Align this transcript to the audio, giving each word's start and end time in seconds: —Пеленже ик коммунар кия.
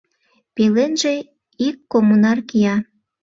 —Пеленже 0.55 1.13
ик 1.67 1.77
коммунар 1.91 2.39
кия. 2.49 2.75